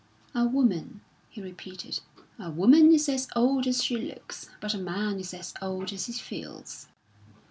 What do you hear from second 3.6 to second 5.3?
as she looks; but a man